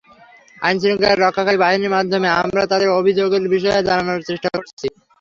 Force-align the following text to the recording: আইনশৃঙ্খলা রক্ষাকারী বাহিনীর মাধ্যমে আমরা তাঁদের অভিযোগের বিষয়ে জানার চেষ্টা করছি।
আইনশৃঙ্খলা 0.61 1.11
রক্ষাকারী 1.15 1.57
বাহিনীর 1.59 1.95
মাধ্যমে 1.95 2.27
আমরা 2.41 2.61
তাঁদের 2.71 2.89
অভিযোগের 2.99 3.43
বিষয়ে 3.53 3.85
জানার 3.87 4.19
চেষ্টা 4.27 4.49
করছি। 4.55 4.87